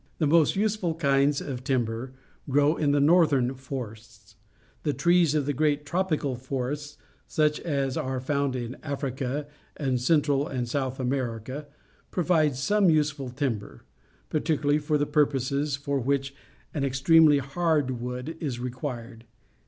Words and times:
The 0.17 0.25
most 0.25 0.55
useful 0.55 0.95
kinds 0.95 1.41
of 1.41 1.63
timber 1.63 2.13
grow 2.49 2.75
in 2.75 2.89
the 2.91 2.99
northern 2.99 3.53
forests. 3.53 4.35
The 4.81 4.93
trees 4.93 5.35
of 5.35 5.45
the 5.45 5.53
great 5.53 5.85
tropical 5.85 6.35
forests, 6.35 6.97
such 7.27 7.59
as 7.59 7.97
are 7.97 8.19
found 8.19 8.55
in 8.55 8.77
Africa 8.81 9.45
and 9.77 10.01
Central 10.01 10.47
and 10.47 10.67
South 10.67 10.99
America, 10.99 11.67
provide 12.09 12.55
some 12.55 12.89
useful 12.89 13.29
timber, 13.29 13.83
particularly 14.31 14.79
for 14.79 14.97
the 14.97 15.05
purposes 15.05 15.75
for 15.75 15.99
which 15.99 16.33
an 16.73 16.83
extremely 16.83 17.37
hard 17.37 18.01
wood 18.01 18.35
is 18.39 18.59
required. 18.59 19.25